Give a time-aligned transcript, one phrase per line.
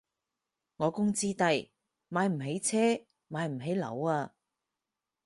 [0.77, 1.69] 我工資低，
[2.07, 4.33] 買唔起車買唔起樓啊